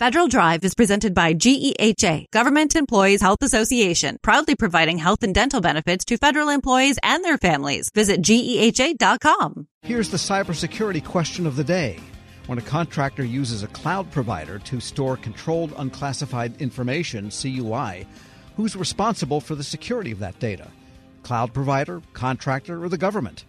Federal 0.00 0.26
Drive 0.26 0.64
is 0.64 0.74
presented 0.74 1.14
by 1.14 1.34
GEHA, 1.34 2.28
Government 2.32 2.74
Employees 2.74 3.22
Health 3.22 3.42
Association, 3.42 4.18
proudly 4.22 4.56
providing 4.56 4.98
health 4.98 5.22
and 5.22 5.32
dental 5.32 5.60
benefits 5.60 6.04
to 6.06 6.16
federal 6.16 6.48
employees 6.48 6.98
and 7.04 7.24
their 7.24 7.38
families. 7.38 7.90
Visit 7.94 8.20
GEHA.com. 8.20 9.68
Here's 9.82 10.10
the 10.10 10.16
cybersecurity 10.16 11.04
question 11.04 11.46
of 11.46 11.54
the 11.54 11.62
day. 11.62 12.00
When 12.46 12.58
a 12.58 12.62
contractor 12.62 13.24
uses 13.24 13.62
a 13.62 13.68
cloud 13.68 14.10
provider 14.10 14.58
to 14.58 14.80
store 14.80 15.16
controlled 15.16 15.72
unclassified 15.76 16.60
information, 16.60 17.30
CUI, 17.30 18.04
who's 18.56 18.74
responsible 18.74 19.40
for 19.40 19.54
the 19.54 19.62
security 19.62 20.10
of 20.10 20.18
that 20.18 20.40
data? 20.40 20.72
Cloud 21.22 21.54
provider, 21.54 22.02
contractor, 22.14 22.82
or 22.82 22.88
the 22.88 22.98
government? 22.98 23.44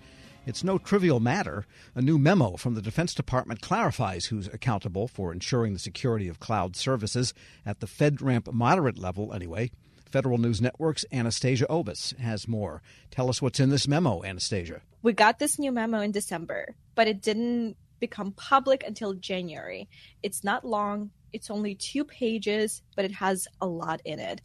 It's 0.46 0.64
no 0.64 0.78
trivial 0.78 1.20
matter. 1.20 1.66
A 1.96 2.02
new 2.02 2.20
memo 2.20 2.56
from 2.56 2.76
the 2.76 2.82
Defense 2.82 3.16
Department 3.16 3.62
clarifies 3.62 4.26
who's 4.26 4.48
accountable 4.48 5.08
for 5.08 5.34
ensuring 5.34 5.74
the 5.74 5.80
security 5.80 6.28
of 6.28 6.40
cloud 6.40 6.76
services 6.76 7.34
at 7.66 7.80
the 7.80 7.88
FedRAMP 7.88 8.54
moderate 8.54 9.00
level, 9.00 9.34
anyway. 9.34 9.72
Federal 10.06 10.38
News 10.38 10.62
Network's 10.62 11.04
Anastasia 11.12 11.66
Obis 11.68 12.16
has 12.20 12.48
more. 12.48 12.84
Tell 13.10 13.28
us 13.28 13.42
what's 13.42 13.60
in 13.60 13.72
this 13.72 13.88
memo, 13.88 14.24
Anastasia. 14.24 14.82
We 15.02 15.14
got 15.14 15.40
this 15.40 15.58
new 15.58 15.72
memo 15.72 16.00
in 16.02 16.12
December, 16.12 16.76
but 16.94 17.08
it 17.08 17.22
didn't 17.22 17.76
become 18.00 18.32
public 18.32 18.84
until 18.86 19.14
January. 19.14 19.90
It's 20.22 20.44
not 20.44 20.64
long, 20.64 21.10
it's 21.36 21.52
only 21.52 21.76
two 21.76 22.06
pages, 22.06 22.82
but 22.96 23.04
it 23.04 23.12
has 23.12 23.48
a 23.60 23.68
lot 23.68 24.02
in 24.06 24.20
it. 24.20 24.42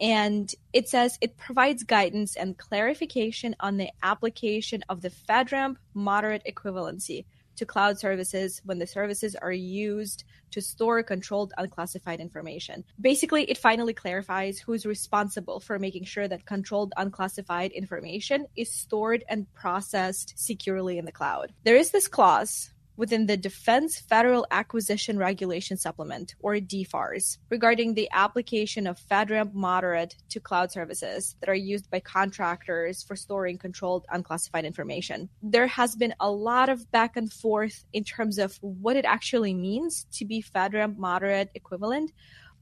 And 0.00 0.54
it 0.72 0.88
says 0.88 1.18
it 1.20 1.36
provides 1.36 1.82
guidance 1.82 2.36
and 2.36 2.56
clarification 2.56 3.56
on 3.58 3.76
the 3.76 3.90
application 4.04 4.84
of 4.88 5.02
the 5.02 5.10
FedRAMP 5.10 5.76
moderate 5.94 6.44
equivalency 6.48 7.24
to 7.56 7.66
cloud 7.66 7.98
services 7.98 8.62
when 8.64 8.78
the 8.78 8.86
services 8.86 9.34
are 9.34 9.52
used 9.52 10.22
to 10.52 10.60
store 10.60 11.02
controlled 11.02 11.52
unclassified 11.58 12.20
information. 12.20 12.84
Basically, 13.00 13.42
it 13.50 13.58
finally 13.58 13.92
clarifies 13.92 14.60
who's 14.60 14.86
responsible 14.86 15.58
for 15.58 15.76
making 15.80 16.04
sure 16.04 16.28
that 16.28 16.46
controlled 16.46 16.92
unclassified 16.96 17.72
information 17.72 18.46
is 18.54 18.72
stored 18.72 19.24
and 19.28 19.52
processed 19.54 20.34
securely 20.36 20.98
in 20.98 21.04
the 21.04 21.12
cloud. 21.12 21.52
There 21.64 21.76
is 21.76 21.90
this 21.90 22.06
clause 22.06 22.70
within 22.98 23.26
the 23.26 23.36
Defense 23.36 24.00
Federal 24.00 24.44
Acquisition 24.50 25.18
Regulation 25.18 25.76
Supplement, 25.76 26.34
or 26.40 26.56
DFARS, 26.56 27.38
regarding 27.48 27.94
the 27.94 28.08
application 28.12 28.88
of 28.88 28.98
FedRAMP 28.98 29.54
moderate 29.54 30.16
to 30.30 30.40
cloud 30.40 30.72
services 30.72 31.36
that 31.38 31.48
are 31.48 31.54
used 31.54 31.88
by 31.90 32.00
contractors 32.00 33.04
for 33.04 33.14
storing 33.14 33.56
controlled 33.56 34.04
unclassified 34.10 34.64
information. 34.64 35.28
There 35.40 35.68
has 35.68 35.94
been 35.94 36.12
a 36.18 36.28
lot 36.30 36.68
of 36.68 36.90
back 36.90 37.16
and 37.16 37.32
forth 37.32 37.84
in 37.92 38.02
terms 38.02 38.36
of 38.36 38.58
what 38.60 38.96
it 38.96 39.04
actually 39.04 39.54
means 39.54 40.06
to 40.14 40.24
be 40.24 40.42
FedRAMP 40.42 40.98
moderate 40.98 41.50
equivalent. 41.54 42.10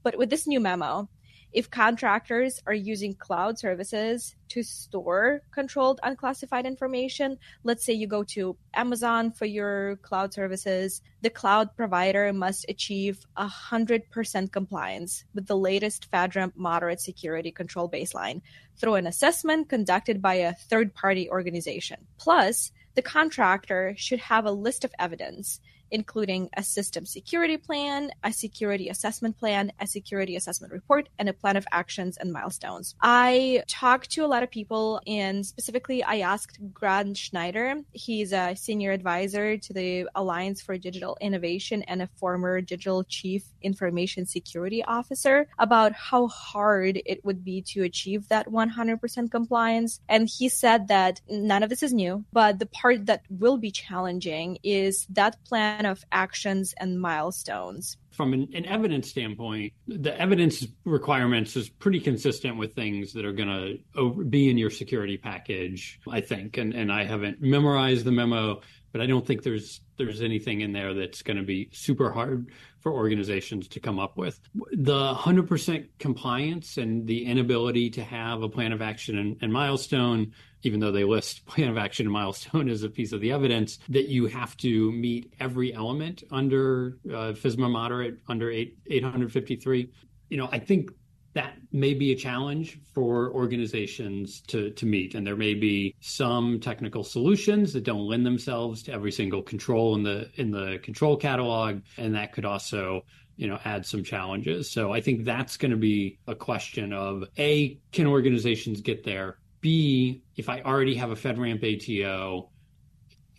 But 0.03 0.19
with 0.19 0.29
this 0.29 0.45
new 0.45 0.59
memo, 0.59 1.09
if 1.53 1.69
contractors 1.69 2.61
are 2.67 2.73
using 2.73 3.15
cloud 3.15 3.57
services 3.57 4.35
to 4.49 4.63
store 4.63 5.41
controlled 5.51 5.99
unclassified 6.03 6.65
information, 6.65 7.37
let's 7.63 7.85
say 7.85 7.93
you 7.93 8.07
go 8.07 8.23
to 8.23 8.57
Amazon 8.73 9.31
for 9.31 9.45
your 9.45 9.95
cloud 9.97 10.33
services, 10.33 11.01
the 11.21 11.29
cloud 11.29 11.75
provider 11.75 12.31
must 12.33 12.65
achieve 12.69 13.25
100% 13.37 14.51
compliance 14.51 15.23
with 15.33 15.47
the 15.47 15.57
latest 15.57 16.11
FedRAMP 16.11 16.53
moderate 16.55 17.01
security 17.01 17.51
control 17.51 17.89
baseline 17.89 18.41
through 18.77 18.95
an 18.95 19.07
assessment 19.07 19.69
conducted 19.69 20.21
by 20.21 20.35
a 20.35 20.53
third 20.53 20.93
party 20.93 21.29
organization. 21.29 22.05
Plus, 22.17 22.71
the 22.95 23.01
contractor 23.01 23.93
should 23.97 24.19
have 24.19 24.45
a 24.45 24.51
list 24.51 24.83
of 24.83 24.93
evidence 24.99 25.59
including 25.91 26.49
a 26.55 26.63
system 26.63 27.05
security 27.05 27.57
plan, 27.57 28.11
a 28.23 28.31
security 28.31 28.89
assessment 28.89 29.37
plan, 29.37 29.71
a 29.79 29.87
security 29.87 30.35
assessment 30.35 30.73
report, 30.73 31.09
and 31.19 31.29
a 31.29 31.33
plan 31.33 31.57
of 31.57 31.65
actions 31.71 32.17
and 32.17 32.31
milestones. 32.31 32.95
I 33.01 33.63
talked 33.67 34.11
to 34.11 34.25
a 34.25 34.27
lot 34.27 34.43
of 34.43 34.51
people, 34.51 35.01
and 35.07 35.45
specifically, 35.45 36.03
I 36.03 36.19
asked 36.19 36.59
Grant 36.73 37.17
Schneider. 37.17 37.75
He's 37.91 38.33
a 38.33 38.55
senior 38.55 38.91
advisor 38.91 39.57
to 39.57 39.73
the 39.73 40.07
Alliance 40.15 40.61
for 40.61 40.77
Digital 40.77 41.17
Innovation 41.21 41.83
and 41.83 42.01
a 42.01 42.09
former 42.17 42.61
digital 42.61 43.03
chief 43.03 43.43
information 43.61 44.25
security 44.25 44.83
officer 44.83 45.47
about 45.57 45.93
how 45.93 46.27
hard 46.27 47.01
it 47.05 47.23
would 47.23 47.43
be 47.43 47.61
to 47.61 47.83
achieve 47.83 48.27
that 48.29 48.47
100% 48.47 49.31
compliance. 49.31 49.99
And 50.07 50.29
he 50.29 50.49
said 50.49 50.87
that 50.87 51.21
none 51.29 51.63
of 51.63 51.69
this 51.69 51.83
is 51.83 51.93
new, 51.93 52.25
but 52.31 52.59
the 52.59 52.65
part 52.65 53.05
that 53.07 53.23
will 53.29 53.57
be 53.57 53.71
challenging 53.71 54.59
is 54.63 55.05
that 55.09 55.43
plan 55.45 55.76
plan 55.77 55.91
of 55.91 56.03
actions 56.11 56.73
and 56.79 56.99
milestones. 56.99 57.97
From 58.11 58.33
an, 58.33 58.47
an 58.53 58.65
evidence 58.65 59.09
standpoint, 59.09 59.73
the 59.87 60.19
evidence 60.19 60.65
requirements 60.85 61.55
is 61.55 61.69
pretty 61.69 61.99
consistent 61.99 62.57
with 62.57 62.73
things 62.73 63.13
that 63.13 63.25
are 63.25 63.33
going 63.33 63.79
to 63.95 64.23
be 64.25 64.49
in 64.49 64.57
your 64.57 64.69
security 64.69 65.17
package, 65.17 65.99
I 66.09 66.21
think. 66.21 66.57
And, 66.57 66.73
and 66.73 66.91
I 66.91 67.03
haven't 67.03 67.41
memorized 67.41 68.05
the 68.05 68.11
memo, 68.11 68.61
but 68.91 69.01
I 69.01 69.05
don't 69.05 69.25
think 69.25 69.43
there's 69.43 69.81
there's 69.97 70.21
anything 70.21 70.61
in 70.61 70.73
there 70.73 70.93
that's 70.93 71.23
going 71.23 71.37
to 71.37 71.43
be 71.43 71.69
super 71.71 72.11
hard 72.11 72.51
for 72.81 72.91
organizations 72.91 73.67
to 73.69 73.79
come 73.79 73.99
up 73.99 74.15
with. 74.15 74.39
The 74.71 75.13
100% 75.15 75.87
compliance 75.97 76.77
and 76.77 77.07
the 77.07 77.25
inability 77.25 77.89
to 77.91 78.03
have 78.03 78.43
a 78.43 78.49
plan 78.49 78.73
of 78.73 78.81
action 78.81 79.17
and, 79.17 79.37
and, 79.41 79.51
milestone, 79.51 80.33
even 80.63 80.79
though 80.79 80.91
they 80.91 81.03
list 81.03 81.45
plan 81.47 81.69
of 81.69 81.77
action 81.77 82.05
and 82.05 82.13
milestone 82.13 82.69
as 82.69 82.83
a 82.83 82.89
piece 82.89 83.11
of 83.11 83.21
the 83.21 83.31
evidence, 83.31 83.79
that 83.89 84.07
you 84.07 84.27
have 84.27 84.55
to 84.57 84.91
meet 84.91 85.33
every 85.39 85.73
element 85.73 86.23
under 86.31 86.97
uh, 87.09 87.33
FISMA 87.33 87.69
moderate 87.69 88.19
under 88.27 88.51
8, 88.51 88.77
853. 88.87 89.89
You 90.29 90.37
know, 90.37 90.49
I 90.51 90.59
think 90.59 90.91
that 91.33 91.53
may 91.71 91.93
be 91.93 92.11
a 92.11 92.15
challenge 92.15 92.79
for 92.93 93.31
organizations 93.31 94.41
to, 94.47 94.71
to 94.71 94.87
meet. 94.87 95.13
And 95.13 95.25
there 95.25 95.35
may 95.35 95.53
be 95.53 95.95
some 95.99 96.59
technical 96.59 97.03
solutions 97.03 97.73
that 97.73 97.83
don't 97.83 98.07
lend 98.07 98.25
themselves 98.25 98.81
to 98.83 98.91
every 98.91 99.11
single 99.11 99.43
control 99.43 99.93
in 99.93 100.01
the 100.01 100.31
in 100.35 100.49
the 100.49 100.79
control 100.81 101.15
catalog. 101.15 101.81
And 101.97 102.15
that 102.15 102.33
could 102.33 102.45
also 102.45 103.03
you 103.35 103.47
know 103.47 103.59
add 103.63 103.85
some 103.85 104.03
challenges 104.03 104.69
so 104.69 104.91
i 104.91 104.99
think 104.99 105.23
that's 105.23 105.57
going 105.57 105.69
to 105.69 105.77
be 105.77 106.17
a 106.25 106.33
question 106.33 106.91
of 106.91 107.23
a 107.37 107.79
can 107.91 108.07
organizations 108.07 108.81
get 108.81 109.03
there 109.03 109.37
b 109.61 110.21
if 110.35 110.49
i 110.49 110.61
already 110.61 110.95
have 110.95 111.11
a 111.11 111.15
fedramp 111.15 111.63
ato 111.63 112.49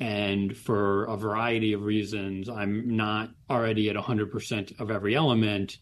and 0.00 0.56
for 0.56 1.04
a 1.06 1.16
variety 1.16 1.72
of 1.72 1.82
reasons 1.82 2.48
i'm 2.48 2.96
not 2.96 3.30
already 3.50 3.90
at 3.90 3.96
100% 3.96 4.80
of 4.80 4.90
every 4.90 5.16
element 5.16 5.78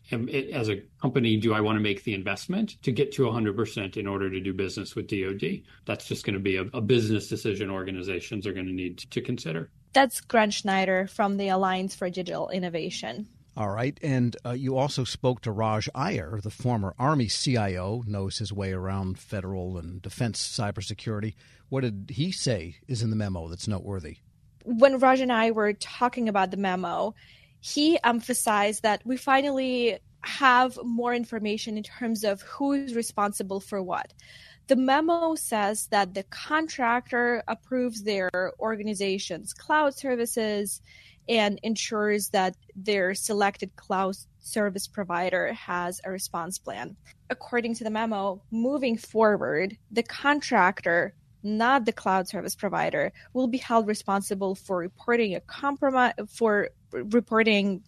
as 0.53 0.71
a 0.71 0.83
company 1.03 1.37
do 1.37 1.53
i 1.53 1.61
want 1.61 1.77
to 1.77 1.83
make 1.83 2.03
the 2.05 2.15
investment 2.15 2.83
to 2.83 2.93
get 2.93 3.13
to 3.13 3.23
100% 3.23 3.97
in 3.97 4.07
order 4.07 4.31
to 4.31 4.41
do 4.41 4.55
business 4.55 4.95
with 4.95 5.07
dod 5.09 5.63
that's 5.85 6.07
just 6.07 6.25
going 6.25 6.35
to 6.35 6.41
be 6.41 6.57
a, 6.57 6.63
a 6.73 6.81
business 6.81 7.29
decision 7.29 7.71
organizations 7.71 8.47
are 8.47 8.53
going 8.53 8.67
to 8.67 8.73
need 8.73 8.99
to 8.99 9.21
consider. 9.21 9.71
That's 9.93 10.21
grant 10.21 10.53
schneider 10.53 11.07
from 11.07 11.37
the 11.37 11.49
alliance 11.49 11.95
for 11.95 12.11
digital 12.11 12.51
innovation 12.51 13.29
all 13.57 13.71
right. 13.71 13.99
And 14.03 14.37
uh, 14.45 14.51
you 14.51 14.77
also 14.77 15.05
spoke 15.05 15.41
to 15.43 15.51
Raj 15.51 15.89
Iyer, 15.95 16.41
the 16.43 16.51
former 16.51 16.95
Army 16.99 17.29
CIO, 17.29 18.03
knows 18.07 18.39
his 18.39 18.53
way 18.53 18.73
around 18.73 19.19
federal 19.19 19.79
and 19.79 20.03
defense 20.03 20.47
cybersecurity. 20.47 21.35
What 21.71 21.81
did 21.81 22.13
he 22.13 22.33
say 22.33 22.77
is 22.87 23.03
in 23.03 23.11
the 23.11 23.17
memo 23.17 23.49
that's 23.49 23.67
noteworthy? 23.67 24.19
When 24.65 24.99
Raj 24.99 25.21
and 25.21 25.33
I 25.33 25.53
were 25.53 25.73
talking 25.73 26.29
about 26.29 26.51
the 26.51 26.59
memo, 26.59 27.15
he 27.61 27.99
emphasized 28.05 28.83
that 28.83 29.01
we 29.07 29.17
finally 29.17 29.99
have 30.21 30.79
more 30.85 31.15
information 31.15 31.79
in 31.79 31.83
terms 31.83 32.25
of 32.25 32.43
who 32.43 32.73
is 32.73 32.95
responsible 32.95 33.61
for 33.61 33.83
what. 33.83 34.13
The 34.67 34.77
memo 34.77 35.37
says 35.37 35.87
that 35.89 36.13
the 36.13 36.25
contractor 36.25 37.43
approves 37.47 38.03
their 38.03 38.53
organization's 38.59 39.55
cloud 39.55 39.95
services 39.95 40.83
and 41.29 41.59
ensures 41.63 42.29
that 42.29 42.57
their 42.75 43.15
selected 43.15 43.75
cloud 43.77 44.17
service 44.39 44.87
provider 44.87 45.53
has 45.53 46.01
a 46.05 46.11
response 46.11 46.59
plan. 46.59 46.97
According 47.31 47.75
to 47.77 47.85
the 47.85 47.91
memo, 47.91 48.43
moving 48.51 48.97
forward, 48.97 49.77
the 49.91 50.03
contractor 50.03 51.15
not 51.43 51.85
the 51.85 51.93
cloud 51.93 52.27
service 52.27 52.57
provider 52.57 53.13
will 53.33 53.47
be 53.47 53.59
held 53.59 53.87
responsible 53.87 54.57
for 54.57 54.79
reporting 54.79 55.37
a 55.37 55.41
compromise 55.41 56.15
for 56.29 56.71
reporting 56.91 57.83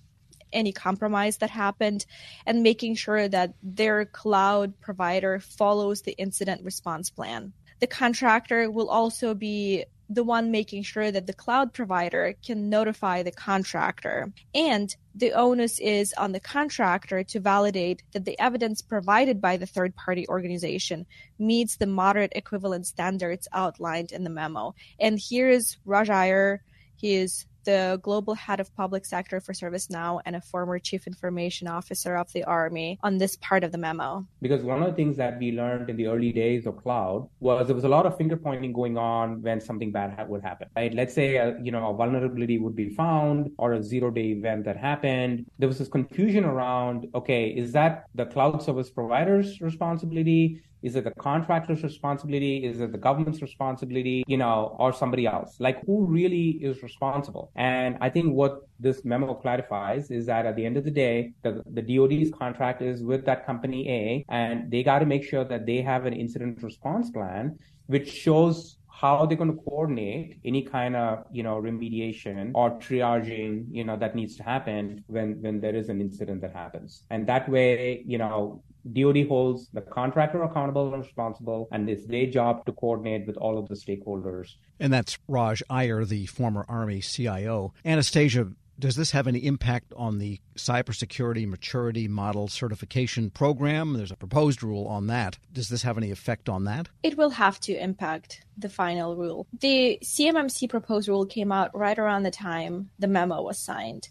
any 0.52 0.72
compromise 0.72 1.38
that 1.38 1.50
happened 1.50 2.06
and 2.46 2.62
making 2.62 2.94
sure 2.94 3.28
that 3.28 3.54
their 3.62 4.04
cloud 4.06 4.78
provider 4.80 5.40
follows 5.40 6.02
the 6.02 6.12
incident 6.12 6.62
response 6.64 7.10
plan. 7.10 7.52
The 7.80 7.86
contractor 7.86 8.70
will 8.70 8.88
also 8.88 9.34
be 9.34 9.84
the 10.08 10.25
one 10.25 10.50
making 10.50 10.82
sure 10.82 11.10
that 11.10 11.26
the 11.26 11.32
cloud 11.32 11.72
provider 11.72 12.34
can 12.44 12.70
notify 12.70 13.22
the 13.22 13.32
contractor. 13.32 14.32
And 14.55 14.94
the 15.14 15.32
onus 15.32 15.78
is 15.81 16.14
on 16.16 16.32
the 16.32 16.40
contractor 16.40 17.22
to 17.25 17.40
validate 17.40 18.02
that 18.12 18.25
the 18.25 18.38
evidence 18.40 18.81
provided 18.81 19.40
by 19.40 19.56
the 19.56 19.66
third 19.66 19.94
party 19.96 20.26
organization 20.28 21.06
meets 21.38 21.76
the 21.76 21.87
moderate 21.87 22.32
equivalent 22.34 22.87
standards 22.87 23.49
outlined 23.52 24.12
in 24.12 24.25
the 24.25 24.31
memo. 24.31 24.75
And 24.99 25.20
here's 25.20 25.76
Raj 25.84 26.08
Iyer. 26.08 26.62
He 26.96 27.14
is 27.14 27.46
the 27.64 28.00
global 28.02 28.34
head 28.34 28.60
of 28.60 28.75
public 28.75 29.05
sector 29.05 29.40
for 29.40 29.52
ServiceNow 29.52 30.20
and 30.25 30.37
a 30.37 30.40
former 30.40 30.78
chief 30.78 31.06
information 31.06 31.69
officer 31.69 32.16
of 32.16 32.32
the 32.32 32.44
Army 32.44 32.99
on 33.02 33.19
this 33.19 33.37
part 33.37 33.64
of 33.64 33.72
the 33.72 33.78
memo. 33.78 34.26
Because 34.40 34.62
one 34.62 34.82
of 34.82 34.88
the 34.88 34.94
things 34.94 35.16
that 35.16 35.38
we 35.38 35.52
learned 35.52 35.90
in 35.90 35.96
the 35.96 36.06
early 36.06 36.32
days 36.32 36.66
of 36.66 36.76
cloud 36.82 37.28
was 37.40 37.66
there 37.66 37.75
was 37.75 37.84
a 37.84 37.88
lot 37.88 38.06
of 38.06 38.16
finger 38.16 38.37
pointing 38.37 38.72
going 38.72 38.96
on 38.96 39.43
when 39.43 39.60
something 39.60 39.93
bad 39.93 40.28
would 40.28 40.43
happen. 40.43 40.69
Right? 40.76 40.93
Let's 40.94 41.14
say 41.14 41.37
a, 41.37 41.58
you 41.62 41.72
know 41.72 41.90
a 41.90 41.94
vulnerability 41.94 42.58
would 42.58 42.76
be 42.76 42.90
found 42.90 43.50
or 43.58 43.75
a 43.75 43.82
zero 43.82 44.11
day 44.11 44.28
event 44.28 44.64
that 44.64 44.76
happened. 44.76 45.46
There 45.58 45.69
was 45.69 45.78
this 45.78 45.88
confusion 45.88 46.44
around 46.44 47.06
okay, 47.14 47.49
is 47.49 47.72
that 47.72 48.06
the 48.14 48.26
cloud 48.26 48.62
service 48.62 48.90
provider's 48.90 49.61
responsibility? 49.61 50.62
Is 50.82 50.96
it 50.96 51.04
the 51.04 51.10
contractor's 51.12 51.82
responsibility? 51.82 52.64
Is 52.64 52.80
it 52.80 52.92
the 52.92 52.98
government's 52.98 53.42
responsibility? 53.42 54.25
You 54.26 54.36
know, 54.36 54.76
or 54.78 54.92
somebody 54.92 55.26
else? 55.26 55.56
Like 55.58 55.84
who 55.86 56.06
really 56.06 56.50
is 56.62 56.82
responsible? 56.82 57.50
And 57.56 57.98
I 58.00 58.10
think 58.10 58.34
what 58.34 58.69
this 58.80 59.04
memo 59.04 59.34
clarifies 59.34 60.10
is 60.10 60.26
that 60.26 60.46
at 60.46 60.56
the 60.56 60.64
end 60.64 60.76
of 60.76 60.84
the 60.84 60.90
day, 60.90 61.32
the, 61.42 61.62
the 61.66 61.82
DoD's 61.82 62.30
contract 62.30 62.82
is 62.82 63.02
with 63.02 63.25
that 63.26 63.46
company 63.46 63.88
A, 63.88 64.25
and 64.28 64.70
they 64.70 64.82
got 64.82 65.00
to 65.00 65.06
make 65.06 65.25
sure 65.25 65.44
that 65.44 65.66
they 65.66 65.82
have 65.82 66.06
an 66.06 66.12
incident 66.12 66.62
response 66.62 67.10
plan, 67.10 67.58
which 67.86 68.10
shows 68.10 68.78
how 69.00 69.25
they're 69.25 69.36
going 69.38 69.50
to 69.50 69.62
coordinate 69.62 70.40
any 70.44 70.62
kind 70.62 70.96
of 70.96 71.25
you 71.30 71.42
know 71.42 71.56
remediation 71.60 72.50
or 72.54 72.70
triaging 72.78 73.64
you 73.70 73.84
know 73.84 73.96
that 73.96 74.16
needs 74.16 74.36
to 74.36 74.42
happen 74.42 75.04
when 75.06 75.40
when 75.40 75.60
there 75.60 75.75
is 75.75 75.88
an 75.88 76.00
incident 76.00 76.40
that 76.40 76.52
happens 76.52 77.04
and 77.10 77.26
that 77.26 77.48
way 77.48 78.02
you 78.06 78.19
know 78.19 78.60
DoD 78.93 79.26
holds 79.29 79.69
the 79.73 79.81
contractor 79.81 80.43
accountable 80.43 80.93
and 80.93 81.02
responsible, 81.02 81.69
and 81.73 81.88
it's 81.88 82.06
their 82.06 82.26
job 82.26 82.64
to 82.67 82.73
coordinate 82.73 83.26
with 83.26 83.37
all 83.37 83.58
of 83.58 83.69
the 83.69 83.75
stakeholders. 83.75 84.55
And 84.81 84.93
that's 84.93 85.19
Raj 85.29 85.62
Iyer, 85.69 86.05
the 86.05 86.26
former 86.26 86.64
Army 86.69 87.00
CIO. 87.00 87.75
Anastasia, 87.85 88.49
does 88.79 88.94
this 88.94 89.11
have 89.11 89.26
any 89.26 89.40
impact 89.40 89.93
on 89.96 90.19
the 90.19 90.40
cybersecurity 90.56 91.49
maturity 91.49 92.06
model 92.06 92.46
certification 92.46 93.29
program? 93.31 93.94
There's 93.94 94.12
a 94.12 94.17
proposed 94.17 94.62
rule 94.62 94.87
on 94.87 95.08
that. 95.08 95.38
Does 95.52 95.69
this 95.69 95.82
have 95.82 95.99
any 95.99 96.12
effect 96.12 96.49
on 96.49 96.64
that? 96.64 96.88
It 97.02 97.17
will 97.17 97.31
have 97.31 97.58
to 97.61 97.75
impact 97.76 98.44
the 98.56 98.69
final 98.69 99.17
rule. 99.17 99.49
The 99.61 99.99
CMMC 100.05 100.69
proposed 100.69 101.08
rule 101.08 101.26
came 101.26 101.50
out 101.50 101.76
right 101.76 101.99
around 101.99 102.23
the 102.23 102.31
time 102.31 102.90
the 102.99 103.08
memo 103.08 103.43
was 103.43 103.58
signed, 103.58 104.11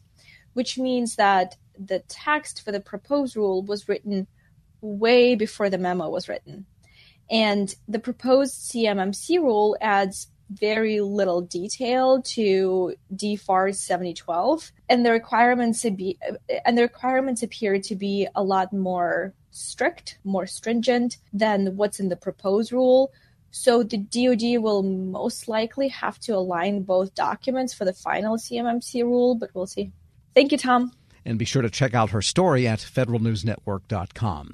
which 0.53 0.77
means 0.77 1.15
that 1.15 1.55
the 1.79 1.99
text 2.09 2.65
for 2.65 2.73
the 2.73 2.81
proposed 2.81 3.37
rule 3.37 3.63
was 3.63 3.87
written 3.87 4.27
way 4.87 5.35
before 5.35 5.69
the 5.69 5.77
memo 5.77 6.09
was 6.09 6.29
written. 6.29 6.65
And 7.29 7.73
the 7.87 7.99
proposed 7.99 8.71
CMMC 8.71 9.37
rule 9.37 9.77
adds 9.81 10.27
very 10.49 11.01
little 11.01 11.41
detail 11.41 12.21
to 12.21 12.95
DFAR 13.13 13.75
7012 13.75 14.71
and 14.89 15.05
the 15.05 15.11
requirements 15.11 15.83
be, 15.83 16.17
and 16.65 16.77
the 16.77 16.83
requirements 16.83 17.43
appear 17.43 17.79
to 17.79 17.95
be 17.95 18.27
a 18.35 18.43
lot 18.43 18.71
more 18.71 19.33
strict, 19.51 20.19
more 20.23 20.47
stringent 20.47 21.17
than 21.33 21.75
what's 21.75 21.99
in 21.99 22.09
the 22.09 22.15
proposed 22.15 22.71
rule. 22.71 23.11
So 23.51 23.83
the 23.83 23.97
DoD 23.97 24.61
will 24.61 24.83
most 24.83 25.47
likely 25.47 25.87
have 25.89 26.19
to 26.19 26.33
align 26.33 26.83
both 26.83 27.15
documents 27.15 27.73
for 27.73 27.85
the 27.85 27.93
final 27.93 28.37
CMMC 28.37 29.03
rule, 29.03 29.35
but 29.35 29.49
we'll 29.53 29.67
see. 29.67 29.91
Thank 30.35 30.51
you, 30.51 30.57
Tom. 30.57 30.91
And 31.25 31.39
be 31.39 31.45
sure 31.45 31.61
to 31.61 31.69
check 31.69 31.93
out 31.93 32.11
her 32.11 32.21
story 32.21 32.67
at 32.67 32.79
federalnewsnetwork.com. 32.79 34.53